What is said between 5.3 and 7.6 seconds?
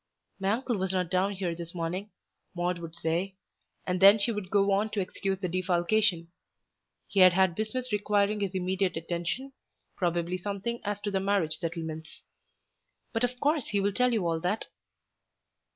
the defalcation. He had had